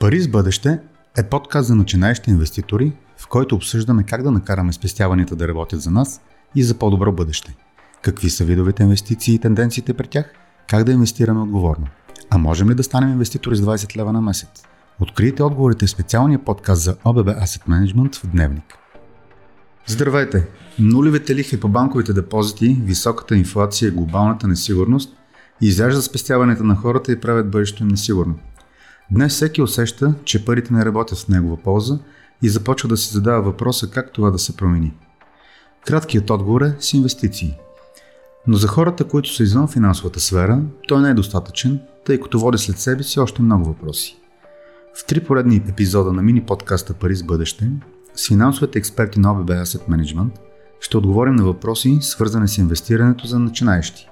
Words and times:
Пари 0.00 0.20
с 0.20 0.28
бъдеще 0.28 0.78
е 1.18 1.22
подкаст 1.22 1.68
за 1.68 1.74
начинаещи 1.74 2.30
инвеститори, 2.30 2.92
в 3.16 3.28
който 3.28 3.54
обсъждаме 3.54 4.02
как 4.02 4.22
да 4.22 4.30
накараме 4.30 4.72
спестяванията 4.72 5.36
да 5.36 5.48
работят 5.48 5.82
за 5.82 5.90
нас 5.90 6.20
и 6.54 6.62
за 6.62 6.74
по-добро 6.74 7.12
бъдеще. 7.12 7.56
Какви 8.02 8.30
са 8.30 8.44
видовете 8.44 8.82
инвестиции 8.82 9.34
и 9.34 9.38
тенденциите 9.38 9.94
при 9.94 10.06
тях, 10.06 10.32
как 10.68 10.84
да 10.84 10.92
инвестираме 10.92 11.40
отговорно. 11.40 11.86
А 12.30 12.38
можем 12.38 12.70
ли 12.70 12.74
да 12.74 12.82
станем 12.82 13.08
инвеститори 13.08 13.56
с 13.56 13.62
20 13.62 13.96
лева 13.96 14.12
на 14.12 14.20
месец? 14.20 14.48
Открийте 15.00 15.42
отговорите 15.42 15.86
в 15.86 15.90
специалния 15.90 16.44
подкаст 16.44 16.82
за 16.82 16.94
OBB 16.94 17.44
Asset 17.44 17.68
Management 17.68 18.16
в 18.16 18.26
Дневник. 18.26 18.78
Здравейте! 19.86 20.48
Нулевите 20.78 21.34
лихви 21.34 21.60
по 21.60 21.68
банковите 21.68 22.12
депозити, 22.12 22.76
високата 22.82 23.36
инфлация 23.36 23.88
и 23.88 23.92
глобалната 23.92 24.48
несигурност 24.48 25.16
изяждат 25.60 26.04
спестяването 26.04 26.64
на 26.64 26.76
хората 26.76 27.12
и 27.12 27.20
правят 27.20 27.50
бъдещето 27.50 27.82
им 27.82 27.88
несигурно. 27.88 28.38
Днес 29.12 29.32
всеки 29.32 29.62
усеща, 29.62 30.14
че 30.24 30.44
парите 30.44 30.74
не 30.74 30.84
работят 30.84 31.18
в 31.18 31.28
негова 31.28 31.56
полза 31.56 31.98
и 32.42 32.48
започва 32.48 32.88
да 32.88 32.96
си 32.96 33.12
задава 33.12 33.42
въпроса 33.42 33.90
как 33.90 34.12
това 34.12 34.30
да 34.30 34.38
се 34.38 34.56
промени. 34.56 34.94
Краткият 35.86 36.30
отговор 36.30 36.60
е 36.60 36.76
с 36.80 36.92
инвестиции. 36.92 37.54
Но 38.46 38.56
за 38.56 38.68
хората, 38.68 39.04
които 39.04 39.34
са 39.34 39.42
извън 39.42 39.68
финансовата 39.68 40.20
сфера, 40.20 40.62
той 40.88 41.02
не 41.02 41.10
е 41.10 41.14
достатъчен, 41.14 41.80
тъй 42.06 42.20
като 42.20 42.38
води 42.38 42.58
след 42.58 42.78
себе 42.78 43.02
си 43.02 43.20
още 43.20 43.42
много 43.42 43.64
въпроси. 43.64 44.16
В 44.94 45.06
три 45.06 45.24
поредни 45.24 45.62
епизода 45.68 46.12
на 46.12 46.22
мини 46.22 46.42
подкаста 46.46 46.94
Пари 46.94 47.16
с 47.16 47.22
бъдеще 47.22 47.70
с 48.14 48.28
финансовите 48.28 48.78
експерти 48.78 49.20
на 49.20 49.28
OBB 49.28 49.64
Asset 49.64 49.88
Management 49.88 50.30
ще 50.80 50.96
отговорим 50.96 51.34
на 51.34 51.44
въпроси, 51.44 51.98
свързани 52.00 52.48
с 52.48 52.58
инвестирането 52.58 53.26
за 53.26 53.38
начинаещи. 53.38 54.08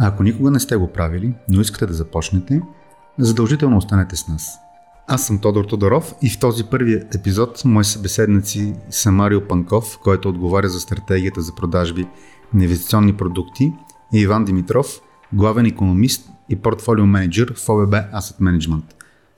А 0.00 0.08
ако 0.08 0.22
никога 0.22 0.50
не 0.50 0.60
сте 0.60 0.76
го 0.76 0.92
правили, 0.92 1.34
но 1.48 1.60
искате 1.60 1.86
да 1.86 1.94
започнете– 1.94 2.62
задължително 3.18 3.76
останете 3.76 4.16
с 4.16 4.28
нас. 4.28 4.58
Аз 5.06 5.26
съм 5.26 5.38
Тодор 5.38 5.64
Тодоров 5.64 6.14
и 6.22 6.30
в 6.30 6.38
този 6.38 6.64
първи 6.64 7.02
епизод 7.14 7.62
мои 7.64 7.84
събеседници 7.84 8.74
са 8.90 9.12
Марио 9.12 9.48
Панков, 9.48 9.98
който 10.02 10.28
отговаря 10.28 10.68
за 10.68 10.80
стратегията 10.80 11.40
за 11.40 11.54
продажби 11.54 12.06
на 12.54 12.64
инвестиционни 12.64 13.16
продукти 13.16 13.72
и 14.14 14.20
Иван 14.20 14.44
Димитров, 14.44 15.00
главен 15.32 15.66
економист 15.66 16.28
и 16.48 16.56
портфолио 16.56 17.06
менеджер 17.06 17.54
в 17.56 17.68
ОББ 17.68 17.92
Asset 17.92 18.40
Management. 18.40 18.84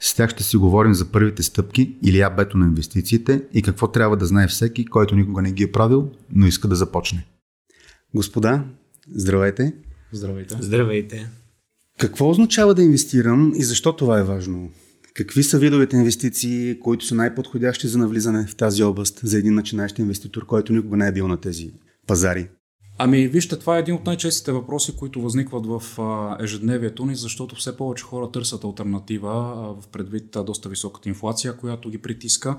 С 0.00 0.14
тях 0.14 0.30
ще 0.30 0.42
си 0.42 0.56
говорим 0.56 0.94
за 0.94 1.12
първите 1.12 1.42
стъпки 1.42 1.96
или 2.04 2.20
абето 2.20 2.58
на 2.58 2.66
инвестициите 2.66 3.42
и 3.52 3.62
какво 3.62 3.88
трябва 3.88 4.16
да 4.16 4.26
знае 4.26 4.46
всеки, 4.46 4.86
който 4.86 5.16
никога 5.16 5.42
не 5.42 5.52
ги 5.52 5.62
е 5.62 5.72
правил, 5.72 6.10
но 6.32 6.46
иска 6.46 6.68
да 6.68 6.76
започне. 6.76 7.26
Господа, 8.14 8.64
здравейте! 9.14 9.74
Здравейте! 10.12 10.56
Здравейте! 10.60 11.39
Какво 12.00 12.30
означава 12.30 12.74
да 12.74 12.82
инвестирам 12.82 13.52
и 13.56 13.64
защо 13.64 13.96
това 13.96 14.18
е 14.18 14.24
важно? 14.24 14.70
Какви 15.14 15.42
са 15.42 15.58
видовете 15.58 15.96
инвестиции, 15.96 16.80
които 16.80 17.04
са 17.04 17.14
най-подходящи 17.14 17.88
за 17.88 17.98
навлизане 17.98 18.46
в 18.46 18.56
тази 18.56 18.82
област 18.82 19.20
за 19.22 19.38
един 19.38 19.54
начинаещ 19.54 19.98
инвеститор, 19.98 20.46
който 20.46 20.72
никога 20.72 20.96
не 20.96 21.08
е 21.08 21.12
бил 21.12 21.28
на 21.28 21.36
тези 21.36 21.70
пазари? 22.06 22.48
Ами, 23.02 23.28
вижте, 23.28 23.58
това 23.58 23.76
е 23.76 23.80
един 23.80 23.94
от 23.94 24.06
най-честите 24.06 24.52
въпроси, 24.52 24.96
които 24.96 25.20
възникват 25.20 25.66
в 25.66 25.82
ежедневието 26.40 27.06
ни, 27.06 27.14
защото 27.16 27.54
все 27.54 27.76
повече 27.76 28.04
хора 28.04 28.30
търсят 28.30 28.64
альтернатива 28.64 29.32
в 29.80 29.88
предвид 29.88 30.36
доста 30.46 30.68
високата 30.68 31.08
инфлация, 31.08 31.56
която 31.56 31.90
ги 31.90 31.98
притиска. 31.98 32.56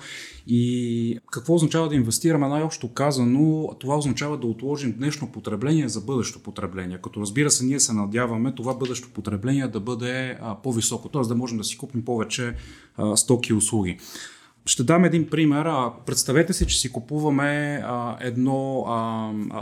И 0.48 1.20
какво 1.32 1.56
означава 1.56 1.90
да 1.90 1.96
инвестираме? 1.96 2.48
Най-общо 2.48 2.94
казано, 2.94 3.70
това 3.80 3.98
означава 3.98 4.38
да 4.38 4.48
отложим 4.48 4.92
днешно 4.98 5.32
потребление 5.32 5.90
за 5.90 6.02
бъдещо 6.02 6.40
потребление. 6.40 7.00
Като 7.04 7.22
разбира 7.22 7.52
се, 7.52 7.66
ние 7.66 7.80
се 7.80 7.94
надяваме 7.94 8.56
това 8.56 8.74
бъдещо 8.74 9.10
потребление 9.10 9.68
да 9.68 9.80
бъде 9.80 10.38
по-високо, 10.64 11.10
т.е. 11.10 11.22
да 11.22 11.36
можем 11.36 11.58
да 11.58 11.64
си 11.64 11.78
купим 11.78 12.06
повече 12.06 12.54
стоки 13.16 13.52
и 13.52 13.56
услуги. 13.56 13.98
Ще 14.66 14.84
дам 14.84 15.06
един 15.06 15.30
пример. 15.30 15.68
Представете 16.06 16.54
си, 16.54 16.68
че 16.68 16.80
си 16.80 16.92
купуваме 16.92 17.84
едно 18.20 18.86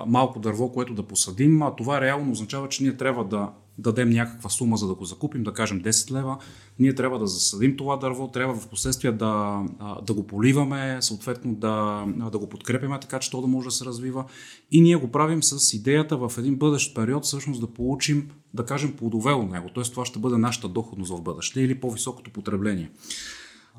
малко 0.07 0.39
дърво, 0.39 0.71
което 0.71 0.93
да 0.93 1.03
посадим. 1.03 1.61
Това 1.77 2.01
реално 2.01 2.31
означава, 2.31 2.69
че 2.69 2.83
ние 2.83 2.97
трябва 2.97 3.25
да 3.25 3.49
дадем 3.77 4.09
някаква 4.09 4.49
сума, 4.49 4.77
за 4.77 4.87
да 4.87 4.93
го 4.93 5.05
закупим, 5.05 5.43
да 5.43 5.53
кажем 5.53 5.81
10 5.81 6.11
лева. 6.11 6.37
Ние 6.79 6.95
трябва 6.95 7.19
да 7.19 7.27
засадим 7.27 7.77
това 7.77 7.97
дърво, 7.97 8.27
трябва 8.27 8.55
в 8.55 8.67
последствие 8.67 9.11
да, 9.11 9.63
да 10.03 10.13
го 10.13 10.27
поливаме, 10.27 10.97
съответно 11.01 11.55
да, 11.55 12.05
да 12.31 12.39
го 12.39 12.49
подкрепяме, 12.49 12.99
така 12.99 13.19
че 13.19 13.31
то 13.31 13.41
да 13.41 13.47
може 13.47 13.65
да 13.65 13.71
се 13.71 13.85
развива. 13.85 14.25
И 14.71 14.81
ние 14.81 14.95
го 14.95 15.11
правим 15.11 15.43
с 15.43 15.73
идеята 15.73 16.17
в 16.17 16.31
един 16.37 16.55
бъдещ 16.55 16.95
период 16.95 17.23
всъщност 17.25 17.61
да 17.61 17.67
получим, 17.67 18.29
да 18.53 18.65
кажем, 18.65 18.93
плодове 18.93 19.31
от 19.31 19.51
него. 19.51 19.69
Тоест 19.73 19.91
това 19.91 20.05
ще 20.05 20.19
бъде 20.19 20.37
нашата 20.37 20.67
доходност 20.67 21.11
в 21.11 21.21
бъдеще 21.21 21.61
или 21.61 21.79
по-високото 21.79 22.31
потребление. 22.31 22.91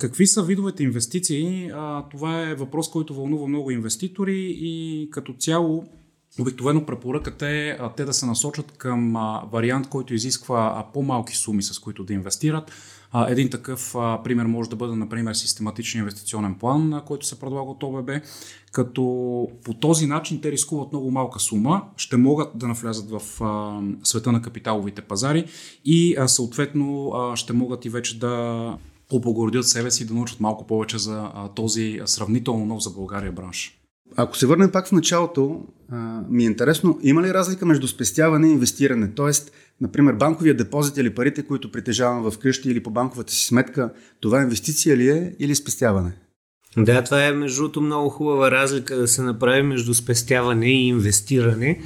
Какви 0.00 0.26
са 0.26 0.42
видовете 0.42 0.82
инвестиции? 0.82 1.70
А, 1.74 2.08
това 2.08 2.48
е 2.48 2.54
въпрос, 2.54 2.90
който 2.90 3.14
вълнува 3.14 3.46
много 3.46 3.70
инвеститори 3.70 4.56
и 4.60 5.08
като 5.10 5.32
цяло 5.32 5.84
Обикновено 6.38 6.86
препоръката 6.86 7.48
е 7.48 7.76
а, 7.80 7.92
те 7.92 8.04
да 8.04 8.12
се 8.12 8.26
насочат 8.26 8.72
към 8.72 9.16
а, 9.16 9.42
вариант, 9.52 9.88
който 9.88 10.14
изисква 10.14 10.74
а, 10.76 10.92
по-малки 10.92 11.36
суми, 11.36 11.62
с 11.62 11.78
които 11.78 12.04
да 12.04 12.12
инвестират. 12.12 12.72
А, 13.12 13.30
един 13.30 13.50
такъв 13.50 13.94
а, 13.94 14.22
пример 14.22 14.44
може 14.44 14.70
да 14.70 14.76
бъде, 14.76 14.96
например, 14.96 15.34
систематичен 15.34 16.00
инвестиционен 16.00 16.54
план, 16.54 16.94
а, 16.94 17.00
който 17.00 17.26
се 17.26 17.40
предлага 17.40 17.70
от 17.70 17.82
ОББ, 17.82 18.10
като 18.72 19.02
по 19.64 19.74
този 19.74 20.06
начин 20.06 20.40
те 20.40 20.52
рискуват 20.52 20.92
много 20.92 21.10
малка 21.10 21.40
сума, 21.40 21.82
ще 21.96 22.16
могат 22.16 22.48
да 22.54 22.68
навлязат 22.68 23.10
в 23.10 23.44
а, 23.44 23.80
света 24.04 24.32
на 24.32 24.42
капиталовите 24.42 25.02
пазари 25.02 25.44
и 25.84 26.16
а, 26.18 26.28
съответно 26.28 27.12
а, 27.14 27.36
ще 27.36 27.52
могат 27.52 27.84
и 27.84 27.88
вече 27.88 28.18
да 28.18 28.76
облагородят 29.16 29.68
себе 29.68 29.90
си 29.90 30.06
да 30.06 30.14
научат 30.14 30.40
малко 30.40 30.66
повече 30.66 30.98
за 30.98 31.30
а, 31.34 31.48
този 31.48 32.00
сравнително 32.04 32.66
нов 32.66 32.82
за 32.82 32.90
България 32.90 33.32
бранш. 33.32 33.76
Ако 34.16 34.36
се 34.36 34.46
върнем 34.46 34.70
пак 34.70 34.86
в 34.86 34.92
началото, 34.92 35.60
а, 35.92 36.22
ми 36.28 36.42
е 36.42 36.46
интересно, 36.46 36.98
има 37.02 37.22
ли 37.22 37.34
разлика 37.34 37.66
между 37.66 37.88
спестяване 37.88 38.48
и 38.48 38.52
инвестиране? 38.52 39.10
Тоест, 39.14 39.52
например, 39.80 40.14
банковия 40.14 40.56
депозит 40.56 40.96
или 40.96 41.14
парите, 41.14 41.42
които 41.42 41.72
притежавам 41.72 42.30
в 42.30 42.38
къщи 42.38 42.70
или 42.70 42.82
по 42.82 42.90
банковата 42.90 43.32
си 43.32 43.44
сметка, 43.44 43.92
това 44.20 44.42
инвестиция 44.42 44.96
ли 44.96 45.08
е 45.08 45.34
или 45.38 45.54
спестяване? 45.54 46.12
Да, 46.76 47.04
това 47.04 47.24
е 47.24 47.32
между 47.32 47.62
другото 47.62 47.80
много 47.80 48.08
хубава 48.08 48.50
разлика 48.50 48.96
да 48.96 49.08
се 49.08 49.22
направи 49.22 49.62
между 49.62 49.94
спестяване 49.94 50.66
и 50.66 50.88
инвестиране. 50.88 51.80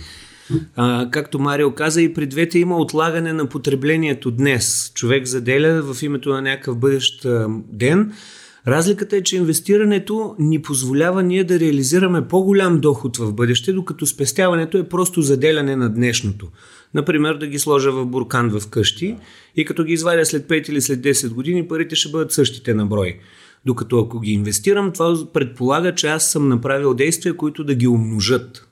А, 0.76 1.10
както 1.10 1.38
Марио 1.38 1.74
каза, 1.74 2.02
и 2.02 2.14
при 2.14 2.26
двете 2.26 2.58
има 2.58 2.76
отлагане 2.76 3.32
на 3.32 3.46
потреблението 3.46 4.30
днес. 4.30 4.92
Човек 4.94 5.26
заделя 5.26 5.82
в 5.82 6.02
името 6.02 6.28
на 6.28 6.42
някакъв 6.42 6.78
бъдещ 6.78 7.26
ден. 7.72 8.12
Разликата 8.66 9.16
е, 9.16 9.22
че 9.22 9.36
инвестирането 9.36 10.36
ни 10.38 10.62
позволява 10.62 11.22
ние 11.22 11.44
да 11.44 11.60
реализираме 11.60 12.28
по-голям 12.28 12.80
доход 12.80 13.16
в 13.16 13.32
бъдеще, 13.32 13.72
докато 13.72 14.06
спестяването 14.06 14.78
е 14.78 14.88
просто 14.88 15.22
заделяне 15.22 15.76
на 15.76 15.88
днешното. 15.88 16.48
Например, 16.94 17.34
да 17.34 17.46
ги 17.46 17.58
сложа 17.58 17.92
в 17.92 18.06
буркан 18.06 18.50
в 18.58 18.68
къщи 18.68 19.16
и 19.56 19.64
като 19.64 19.84
ги 19.84 19.92
извадя 19.92 20.26
след 20.26 20.48
5 20.48 20.70
или 20.70 20.80
след 20.80 21.00
10 21.00 21.28
години, 21.28 21.68
парите 21.68 21.96
ще 21.96 22.10
бъдат 22.10 22.32
същите 22.32 22.74
на 22.74 22.86
брой. 22.86 23.18
Докато 23.66 23.98
ако 23.98 24.20
ги 24.20 24.32
инвестирам, 24.32 24.92
това 24.92 25.32
предполага, 25.32 25.94
че 25.94 26.06
аз 26.06 26.30
съм 26.30 26.48
направил 26.48 26.94
действия, 26.94 27.36
които 27.36 27.64
да 27.64 27.74
ги 27.74 27.86
умножат. 27.86 28.68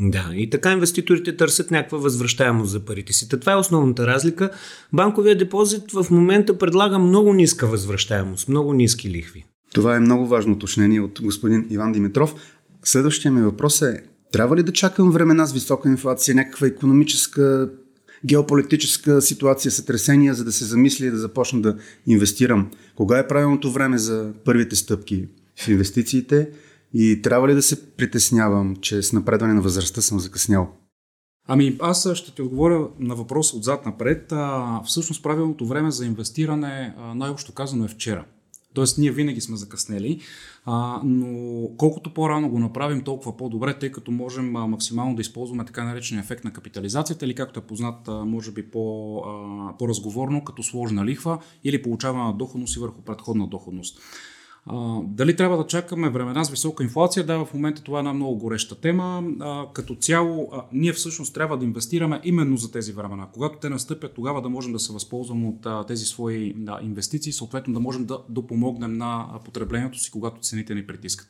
Да, 0.00 0.30
и 0.34 0.50
така 0.50 0.72
инвеститорите 0.72 1.36
търсят 1.36 1.70
някаква 1.70 1.98
възвръщаемост 1.98 2.70
за 2.70 2.80
парите 2.80 3.12
си. 3.12 3.28
Та 3.28 3.40
това 3.40 3.52
е 3.52 3.56
основната 3.56 4.06
разлика. 4.06 4.50
Банковия 4.92 5.38
депозит 5.38 5.92
в 5.92 6.06
момента 6.10 6.58
предлага 6.58 6.98
много 6.98 7.32
ниска 7.32 7.66
възвръщаемост, 7.66 8.48
много 8.48 8.72
ниски 8.72 9.10
лихви. 9.10 9.44
Това 9.74 9.96
е 9.96 10.00
много 10.00 10.26
важно 10.26 10.52
уточнение 10.52 11.00
от 11.00 11.20
господин 11.22 11.66
Иван 11.70 11.92
Димитров. 11.92 12.34
Следващия 12.84 13.32
ми 13.32 13.42
въпрос 13.42 13.82
е, 13.82 14.02
трябва 14.32 14.56
ли 14.56 14.62
да 14.62 14.72
чакам 14.72 15.10
времена 15.10 15.46
с 15.46 15.52
висока 15.52 15.88
инфлация, 15.88 16.34
някаква 16.34 16.66
економическа, 16.66 17.70
геополитическа 18.24 19.22
ситуация, 19.22 19.72
сътресения, 19.72 20.34
за 20.34 20.44
да 20.44 20.52
се 20.52 20.64
замисля 20.64 21.06
и 21.06 21.10
да 21.10 21.18
започна 21.18 21.60
да 21.60 21.76
инвестирам? 22.06 22.70
Кога 22.96 23.18
е 23.18 23.28
правилното 23.28 23.72
време 23.72 23.98
за 23.98 24.32
първите 24.44 24.76
стъпки 24.76 25.28
в 25.56 25.68
инвестициите? 25.68 26.48
И 26.94 27.22
трябва 27.22 27.48
ли 27.48 27.54
да 27.54 27.62
се 27.62 27.96
притеснявам, 27.96 28.76
че 28.76 29.02
с 29.02 29.12
напредване 29.12 29.54
на 29.54 29.60
възрастта 29.60 30.00
съм 30.00 30.20
закъснял? 30.20 30.68
Ами 31.48 31.76
аз 31.80 32.14
ще 32.14 32.34
ти 32.34 32.42
отговоря 32.42 32.88
на 32.98 33.14
въпроса 33.14 33.56
отзад 33.56 33.86
напред. 33.86 34.32
А, 34.32 34.82
всъщност 34.82 35.22
правилното 35.22 35.66
време 35.66 35.90
за 35.90 36.06
инвестиране, 36.06 36.94
най-общо 37.14 37.52
казано 37.52 37.84
е 37.84 37.88
вчера. 37.88 38.24
Тоест 38.74 38.98
ние 38.98 39.10
винаги 39.10 39.40
сме 39.40 39.56
закъснели, 39.56 40.20
а, 40.64 41.00
но 41.04 41.68
колкото 41.76 42.14
по-рано 42.14 42.48
го 42.48 42.58
направим, 42.58 43.02
толкова 43.02 43.36
по-добре, 43.36 43.78
тъй 43.78 43.92
като 43.92 44.10
можем 44.10 44.56
а, 44.56 44.66
максимално 44.66 45.14
да 45.14 45.20
използваме 45.20 45.64
така 45.64 45.84
наречения 45.84 46.22
ефект 46.22 46.44
на 46.44 46.52
капитализацията 46.52 47.24
или 47.24 47.34
както 47.34 47.60
е 47.60 47.62
познат, 47.62 48.08
а, 48.08 48.24
може 48.24 48.50
би 48.50 48.70
по, 48.70 49.16
а, 49.18 49.76
по-разговорно, 49.78 50.44
като 50.44 50.62
сложна 50.62 51.04
лихва 51.04 51.38
или 51.64 51.82
получаване 51.82 52.24
на 52.24 52.32
доходност 52.32 52.76
и 52.76 52.80
върху 52.80 53.02
предходна 53.02 53.46
доходност. 53.46 53.98
А, 54.66 55.00
дали 55.04 55.36
трябва 55.36 55.56
да 55.56 55.66
чакаме 55.66 56.10
времена 56.10 56.44
с 56.44 56.50
висока 56.50 56.82
инфлация? 56.84 57.26
Да, 57.26 57.44
в 57.44 57.54
момента 57.54 57.82
това 57.82 57.98
е 57.98 58.00
една 58.00 58.12
много 58.12 58.36
гореща 58.36 58.80
тема. 58.80 59.22
А, 59.40 59.64
като 59.72 59.94
цяло, 59.94 60.50
а, 60.52 60.62
ние 60.72 60.92
всъщност 60.92 61.34
трябва 61.34 61.58
да 61.58 61.64
инвестираме 61.64 62.20
именно 62.24 62.56
за 62.56 62.72
тези 62.72 62.92
времена. 62.92 63.28
Когато 63.32 63.58
те 63.58 63.68
настъпят, 63.68 64.14
тогава 64.14 64.42
да 64.42 64.48
можем 64.48 64.72
да 64.72 64.78
се 64.78 64.92
възползваме 64.92 65.48
от 65.48 65.66
а, 65.66 65.84
тези 65.86 66.04
свои 66.04 66.54
да, 66.56 66.78
инвестиции, 66.82 67.32
съответно 67.32 67.74
да 67.74 67.80
можем 67.80 68.04
да 68.04 68.18
допомогнем 68.28 68.92
на 68.92 69.26
потреблението 69.44 69.98
си, 69.98 70.10
когато 70.10 70.40
цените 70.40 70.74
ни 70.74 70.86
притискат. 70.86 71.28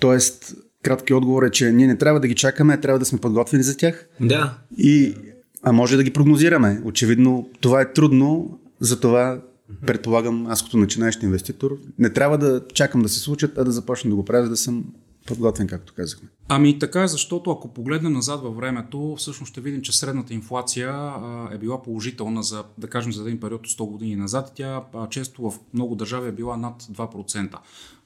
Тоест, 0.00 0.54
кратки 0.82 1.14
отговор 1.14 1.42
е, 1.42 1.50
че 1.50 1.72
ние 1.72 1.86
не 1.86 1.98
трябва 1.98 2.20
да 2.20 2.28
ги 2.28 2.34
чакаме, 2.34 2.80
трябва 2.80 2.98
да 2.98 3.04
сме 3.04 3.18
подготвени 3.18 3.62
за 3.62 3.76
тях. 3.76 4.08
Да. 4.20 4.58
И, 4.78 5.14
а 5.62 5.72
може 5.72 5.96
да 5.96 6.04
ги 6.04 6.12
прогнозираме. 6.12 6.82
Очевидно, 6.84 7.48
това 7.60 7.80
е 7.80 7.92
трудно, 7.92 8.58
затова 8.80 9.40
предполагам, 9.86 10.46
аз 10.46 10.64
като 10.64 10.76
начинаещ 10.76 11.22
инвеститор, 11.22 11.78
не 11.98 12.12
трябва 12.12 12.38
да 12.38 12.62
чакам 12.74 13.02
да 13.02 13.08
се 13.08 13.20
случат, 13.20 13.58
а 13.58 13.64
да 13.64 13.72
започна 13.72 14.10
да 14.10 14.16
го 14.16 14.24
правя, 14.24 14.48
да 14.48 14.56
съм 14.56 14.84
подготвен, 15.26 15.66
както 15.66 15.94
казахме. 15.94 16.28
Ами 16.48 16.78
така 16.78 17.02
е, 17.02 17.08
защото 17.08 17.50
ако 17.50 17.68
погледнем 17.68 18.12
назад 18.12 18.42
във 18.42 18.56
времето, 18.56 19.14
всъщност 19.18 19.52
ще 19.52 19.60
видим, 19.60 19.82
че 19.82 19.98
средната 19.98 20.34
инфлация 20.34 21.14
е 21.52 21.58
била 21.58 21.82
положителна 21.82 22.42
за, 22.42 22.64
да 22.78 22.86
кажем, 22.86 23.12
за 23.12 23.22
един 23.22 23.40
период 23.40 23.66
от 23.66 23.72
100 23.72 23.90
години 23.90 24.16
назад. 24.16 24.52
Тя 24.54 24.82
често 25.10 25.50
в 25.50 25.58
много 25.74 25.94
държави 25.94 26.28
е 26.28 26.32
била 26.32 26.56
над 26.56 26.82
2%. 26.82 27.58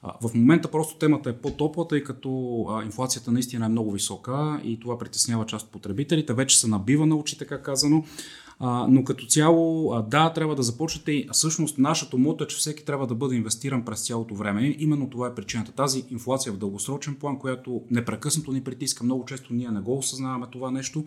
А, 0.03 0.27
в 0.27 0.33
момента 0.33 0.71
просто 0.71 0.97
темата 0.97 1.29
е 1.29 1.37
по-топла, 1.37 1.87
тъй 1.87 2.03
като 2.03 2.65
инфлацията 2.85 3.31
наистина 3.31 3.65
е 3.65 3.69
много 3.69 3.91
висока 3.91 4.61
и 4.63 4.79
това 4.79 4.97
притеснява 4.97 5.45
част 5.45 5.65
от 5.65 5.71
потребителите. 5.71 6.33
Вече 6.33 6.59
се 6.59 6.67
набива 6.67 7.05
на 7.05 7.15
очи, 7.15 7.37
така 7.37 7.61
казано. 7.61 8.03
А, 8.63 8.87
но 8.89 9.03
като 9.03 9.25
цяло, 9.25 9.93
а, 9.93 10.01
да, 10.01 10.33
трябва 10.33 10.55
да 10.55 10.63
започнете 10.63 11.11
и 11.11 11.27
всъщност 11.31 11.77
нашето 11.77 12.17
мото 12.17 12.43
е, 12.43 12.47
че 12.47 12.57
всеки 12.57 12.85
трябва 12.85 13.07
да 13.07 13.15
бъде 13.15 13.35
инвестиран 13.35 13.85
през 13.85 14.07
цялото 14.07 14.35
време. 14.35 14.75
Именно 14.79 15.09
това 15.09 15.27
е 15.27 15.35
причината. 15.35 15.71
Тази 15.71 16.03
инфлация 16.09 16.53
в 16.53 16.57
дългосрочен 16.57 17.15
план, 17.15 17.39
която 17.39 17.81
непрекъснато 17.91 18.51
ни 18.51 18.61
притиска, 18.61 19.03
много 19.03 19.25
често 19.25 19.53
ние 19.53 19.71
не 19.71 19.79
го 19.79 19.97
осъзнаваме 19.97 20.45
това 20.51 20.71
нещо, 20.71 21.05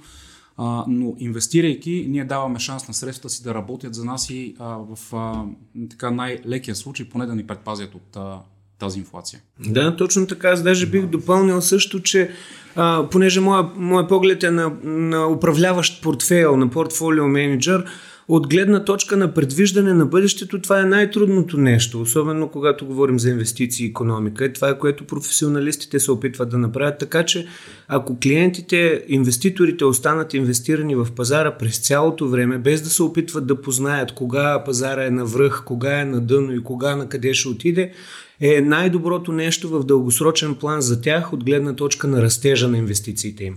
а, 0.56 0.85
но 0.89 1.15
инвестирайки, 1.19 2.06
ние 2.09 2.25
даваме 2.25 2.59
шанс 2.59 2.89
на 2.89 2.95
средствата 2.95 3.29
си 3.29 3.43
да 3.43 3.55
работят 3.55 3.95
за 3.95 4.05
нас 4.05 4.31
и 4.31 4.55
а, 4.59 4.79
в 4.79 5.15
а, 5.17 5.45
така 5.91 6.11
най-лекия 6.11 6.75
случай, 6.75 7.09
поне 7.09 7.27
да 7.27 7.35
ни 7.35 7.47
предпазят 7.47 7.95
от 7.95 8.17
а, 8.17 8.39
тази 8.79 8.99
инфлация. 8.99 9.41
Да, 9.67 9.97
точно 9.97 10.27
така. 10.27 10.49
Аз 10.49 10.62
даже 10.62 10.87
бих 10.87 11.07
допълнил 11.07 11.61
също, 11.61 12.03
че 12.03 12.31
а, 12.76 13.06
понеже 13.11 13.41
моя, 13.41 13.69
моя 13.76 14.06
поглед 14.06 14.43
е 14.43 14.50
на, 14.50 14.73
на 14.85 15.26
управляващ 15.26 16.03
портфейл, 16.03 16.56
на 16.56 16.69
портфолио 16.69 17.29
менеджер, 17.29 17.85
от 18.29 18.49
гледна 18.49 18.85
точка 18.85 19.17
на 19.17 19.35
предвиждане 19.35 19.94
на 19.94 20.06
бъдещето, 20.06 20.61
това 20.61 20.81
е 20.81 20.85
най-трудното 20.85 21.56
нещо, 21.56 22.00
особено 22.00 22.49
когато 22.49 22.87
говорим 22.87 23.19
за 23.19 23.31
инвестиции 23.31 23.87
и 23.87 23.88
економика. 23.88 24.53
Това 24.53 24.69
е 24.69 24.79
което 24.79 25.06
професионалистите 25.06 26.00
се 26.00 26.12
опитват 26.12 26.49
да 26.49 26.59
направят. 26.59 26.99
Така 26.99 27.25
че, 27.25 27.47
ако 27.88 28.19
клиентите, 28.23 29.05
инвеститорите 29.09 29.85
останат 29.85 30.35
инвестирани 30.35 30.97
в 30.97 31.09
пазара 31.17 31.56
през 31.59 31.79
цялото 31.79 32.29
време, 32.29 32.59
без 32.59 32.82
да 32.82 32.91
се 32.91 33.03
опитват 33.03 33.47
да 33.47 33.61
познаят 33.61 34.12
кога 34.12 34.65
пазара 34.65 35.05
е 35.05 35.11
на 35.11 35.25
връх, 35.25 35.62
кога 35.65 36.00
е 36.00 36.05
на 36.05 36.21
дъно 36.21 36.53
и 36.53 36.62
кога 36.62 36.97
на 36.97 37.09
къде 37.09 37.35
ще 37.35 37.49
отиде, 37.49 37.93
е 38.41 38.61
най-доброто 38.61 39.32
нещо 39.32 39.69
в 39.69 39.85
дългосрочен 39.85 40.55
план 40.55 40.81
за 40.81 41.00
тях 41.00 41.32
от 41.32 41.44
гледна 41.44 41.76
точка 41.76 42.09
на 42.09 42.23
растежа 42.23 42.69
на 42.69 42.79
инвестициите 42.79 43.44
им. 43.44 43.56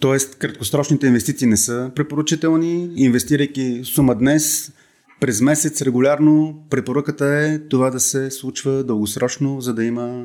Тоест, 0.00 0.34
краткосрочните 0.34 1.06
инвестиции 1.06 1.46
не 1.46 1.56
са 1.56 1.90
препоръчителни. 1.94 2.90
Инвестирайки 2.96 3.80
сума 3.84 4.14
днес, 4.14 4.72
през 5.20 5.40
месец 5.40 5.82
регулярно, 5.82 6.66
препоръката 6.70 7.26
е 7.26 7.58
това 7.68 7.90
да 7.90 8.00
се 8.00 8.30
случва 8.30 8.84
дългосрочно, 8.84 9.60
за 9.60 9.74
да 9.74 9.84
има 9.84 10.24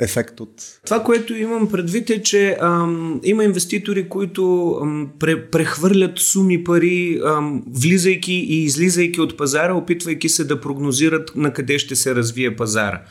ефект 0.00 0.40
от... 0.40 0.50
Това, 0.84 1.02
което 1.02 1.34
имам 1.34 1.70
предвид 1.70 2.10
е, 2.10 2.22
че 2.22 2.56
ам, 2.60 3.20
има 3.24 3.44
инвеститори, 3.44 4.08
които 4.08 4.72
ам, 4.82 5.10
пре, 5.18 5.50
прехвърлят 5.50 6.18
суми 6.18 6.64
пари, 6.64 7.20
ам, 7.26 7.62
влизайки 7.66 8.32
и 8.32 8.64
излизайки 8.64 9.20
от 9.20 9.36
пазара, 9.36 9.74
опитвайки 9.74 10.28
се 10.28 10.44
да 10.44 10.60
прогнозират 10.60 11.32
на 11.36 11.52
къде 11.52 11.78
ще 11.78 11.96
се 11.96 12.14
развие 12.14 12.56
пазара. 12.56 13.02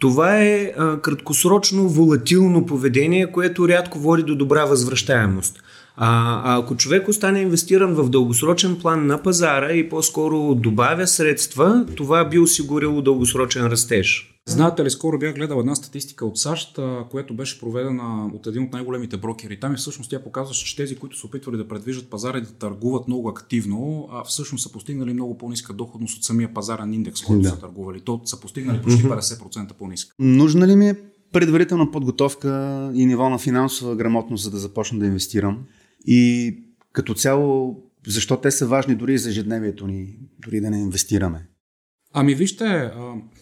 Това 0.00 0.36
е 0.36 0.72
а, 0.78 1.00
краткосрочно 1.00 1.88
волатилно 1.88 2.66
поведение, 2.66 3.32
което 3.32 3.68
рядко 3.68 3.98
води 3.98 4.22
до 4.22 4.34
добра 4.34 4.64
възвръщаемост. 4.64 5.62
А, 5.96 6.40
а 6.44 6.58
ако 6.58 6.76
човек 6.76 7.08
остане 7.08 7.40
инвестиран 7.40 7.94
в 7.94 8.10
дългосрочен 8.10 8.78
план 8.78 9.06
на 9.06 9.22
пазара 9.22 9.72
и 9.72 9.88
по-скоро 9.88 10.54
добавя 10.54 11.06
средства, 11.06 11.86
това 11.96 12.24
би 12.24 12.38
осигурило 12.38 13.02
дългосрочен 13.02 13.66
растеж. 13.66 14.29
Знаете 14.48 14.84
ли, 14.84 14.90
скоро 14.90 15.18
бях 15.18 15.34
гледал 15.34 15.60
една 15.60 15.74
статистика 15.74 16.26
от 16.26 16.38
САЩ, 16.38 16.78
която 17.10 17.34
беше 17.34 17.60
проведена 17.60 18.30
от 18.34 18.46
един 18.46 18.62
от 18.62 18.72
най-големите 18.72 19.16
брокери. 19.16 19.60
Там 19.60 19.74
и 19.74 19.76
всъщност 19.76 20.10
тя 20.10 20.22
показваше, 20.22 20.66
че 20.66 20.76
тези, 20.76 20.96
които 20.96 21.18
са 21.18 21.26
опитвали 21.26 21.56
да 21.56 21.68
предвиждат 21.68 22.10
пазара 22.10 22.38
и 22.38 22.40
да 22.40 22.52
търгуват 22.52 23.08
много 23.08 23.28
активно, 23.28 24.08
а 24.12 24.24
всъщност 24.24 24.62
са 24.62 24.72
постигнали 24.72 25.12
много 25.12 25.38
по-ниска 25.38 25.72
доходност 25.72 26.16
от 26.16 26.24
самия 26.24 26.54
пазарен 26.54 26.92
индекс, 26.92 27.22
който 27.22 27.42
да. 27.42 27.48
са 27.48 27.60
търгували. 27.60 28.00
То 28.00 28.20
са 28.24 28.40
постигнали 28.40 28.82
почти 28.82 29.02
50% 29.02 29.72
по-ниска. 29.72 30.14
Нужна 30.18 30.68
ли 30.68 30.76
ми 30.76 30.88
е 30.88 30.96
предварителна 31.32 31.90
подготовка 31.90 32.50
и 32.94 33.06
ниво 33.06 33.30
на 33.30 33.38
финансова 33.38 33.96
грамотност, 33.96 34.44
за 34.44 34.50
да 34.50 34.58
започна 34.58 34.98
да 34.98 35.06
инвестирам? 35.06 35.58
И 36.06 36.54
като 36.92 37.14
цяло, 37.14 37.76
защо 38.06 38.36
те 38.36 38.50
са 38.50 38.66
важни 38.66 38.94
дори 38.94 39.18
за 39.18 39.28
ежедневието 39.28 39.86
ни, 39.86 40.18
дори 40.38 40.60
да 40.60 40.70
не 40.70 40.78
инвестираме? 40.78 41.46
Ами 42.12 42.34
вижте, 42.34 42.92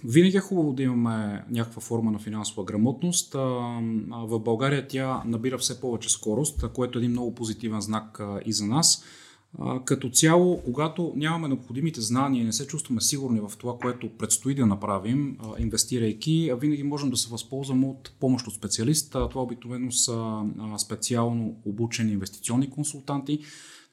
винаги 0.04 0.36
е 0.36 0.40
хубаво 0.40 0.72
да 0.72 0.82
имаме 0.82 1.44
някаква 1.50 1.82
форма 1.82 2.10
на 2.10 2.18
финансова 2.18 2.64
грамотност. 2.64 3.34
В 4.12 4.40
България 4.40 4.88
тя 4.88 5.22
набира 5.26 5.58
все 5.58 5.80
повече 5.80 6.08
скорост, 6.08 6.68
което 6.74 6.98
е 6.98 7.00
един 7.00 7.10
много 7.10 7.34
позитивен 7.34 7.80
знак 7.80 8.20
и 8.46 8.52
за 8.52 8.66
нас. 8.66 9.04
Като 9.84 10.10
цяло, 10.10 10.62
когато 10.64 11.12
нямаме 11.16 11.48
необходимите 11.48 12.00
знания 12.00 12.42
и 12.42 12.44
не 12.44 12.52
се 12.52 12.66
чувстваме 12.66 13.00
сигурни 13.00 13.40
в 13.40 13.52
това, 13.58 13.78
което 13.78 14.16
предстои 14.18 14.54
да 14.54 14.66
направим, 14.66 15.38
инвестирайки, 15.58 16.52
винаги 16.60 16.82
можем 16.82 17.10
да 17.10 17.16
се 17.16 17.30
възползваме 17.30 17.86
от 17.86 18.12
помощ 18.20 18.46
от 18.46 18.54
специалист. 18.54 19.10
Това 19.10 19.42
обикновено 19.42 19.92
са 19.92 20.42
специално 20.78 21.56
обучени 21.64 22.12
инвестиционни 22.12 22.70
консултанти, 22.70 23.40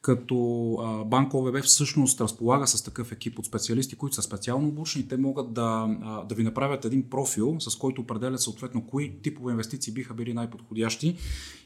като 0.06 1.06
Банк 1.08 1.34
ОВБ 1.34 1.64
всъщност 1.64 2.22
разполага 2.22 2.68
с 2.68 2.84
такъв 2.84 3.12
екип 3.12 3.40
от 3.40 3.46
специалисти, 3.46 3.96
които 3.96 4.16
са 4.16 4.22
специално 4.22 4.68
обучени. 4.68 5.08
Те 5.08 5.18
могат 5.18 5.54
да, 5.54 5.88
да 6.30 6.36
ви 6.36 6.44
направят 6.44 6.86
един 6.86 7.10
профил, 7.10 7.56
с 7.60 7.76
който 7.76 8.02
определят 8.02 8.42
съответно 8.42 8.88
кои 8.88 9.22
типове 9.22 9.52
инвестиции 9.52 9.94
биха 9.94 10.14
били 10.14 10.34
най-подходящи 10.34 11.16